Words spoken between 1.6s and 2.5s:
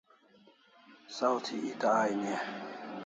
eta aini e?